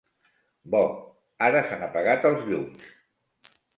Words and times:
Bo: 0.75 0.79
ara 1.49 1.61
s'han 1.67 1.83
apagat 1.89 2.25
els 2.31 2.43
llums! 2.49 2.89